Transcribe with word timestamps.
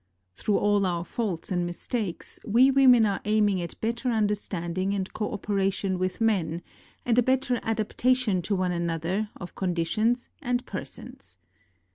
Through 0.35 0.57
all 0.57 0.83
our 0.87 1.05
faults 1.05 1.51
and 1.51 1.63
mistakes, 1.63 2.39
we 2.43 2.71
women 2.71 3.05
are 3.05 3.21
aiming 3.23 3.61
at 3.61 3.79
better 3.81 4.09
understanding 4.09 4.95
and 4.95 5.13
co 5.13 5.31
operation 5.31 5.99
with 5.99 6.19
men, 6.19 6.63
and 7.05 7.19
a 7.19 7.21
better 7.21 7.59
adaptation 7.61 8.41
to 8.41 8.55
one 8.55 8.71
another 8.71 9.29
of 9.35 9.53
conditions 9.53 10.31
and 10.41 10.65
persons. 10.65 11.37